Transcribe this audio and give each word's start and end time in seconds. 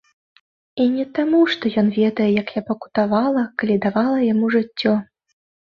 І 0.85 0.87
не 0.95 1.05
таму, 1.19 1.41
што 1.55 1.73
ён 1.81 1.93
ведае, 1.99 2.27
як 2.41 2.47
я 2.59 2.65
пакутавала, 2.71 3.47
калі 3.61 3.75
давала 3.89 4.19
яму 4.33 4.55
жыццё. 4.59 5.01